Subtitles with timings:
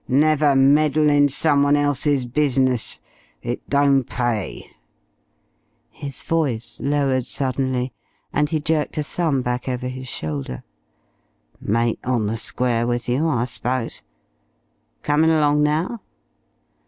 [0.07, 2.99] Never meddle in someone else's business.
[3.43, 4.71] It don't pay."
[5.91, 7.93] His voice lowered suddenly,
[8.33, 10.63] and he jerked a thumb back over his shoulder.
[11.59, 14.01] "Mate on the square with you, I s'pose?
[15.03, 16.01] Comin' along now?"